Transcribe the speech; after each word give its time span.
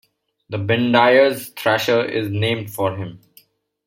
The 0.49 0.57
Bendire's 0.57 1.49
thrasher 1.49 2.03
is 2.03 2.31
named 2.31 2.71
for 2.73 2.95
him. 2.97 3.21